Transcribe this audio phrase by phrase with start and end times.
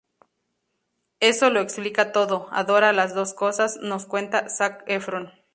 [1.19, 5.31] Eso lo explica todo, adora las dos cosas, nos cuenta Zac Efron.